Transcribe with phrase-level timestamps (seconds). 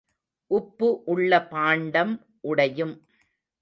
[0.51, 2.13] உப்பு உள்ள பாண்டம்
[2.41, 2.95] உடையும்.